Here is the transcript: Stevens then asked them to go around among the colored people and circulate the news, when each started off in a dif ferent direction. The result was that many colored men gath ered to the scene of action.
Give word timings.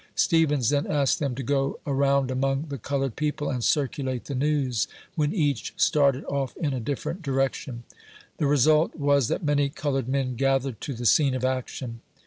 Stevens 0.15 0.69
then 0.71 0.87
asked 0.87 1.19
them 1.19 1.35
to 1.35 1.43
go 1.43 1.79
around 1.85 2.31
among 2.31 2.69
the 2.69 2.79
colored 2.79 3.15
people 3.15 3.51
and 3.51 3.63
circulate 3.63 4.25
the 4.25 4.33
news, 4.33 4.87
when 5.13 5.31
each 5.31 5.75
started 5.77 6.25
off 6.25 6.57
in 6.57 6.73
a 6.73 6.79
dif 6.79 7.03
ferent 7.03 7.21
direction. 7.21 7.83
The 8.37 8.47
result 8.47 8.95
was 8.95 9.27
that 9.27 9.43
many 9.43 9.69
colored 9.69 10.09
men 10.09 10.33
gath 10.33 10.63
ered 10.63 10.79
to 10.79 10.95
the 10.95 11.05
scene 11.05 11.35
of 11.35 11.45
action. 11.45 12.01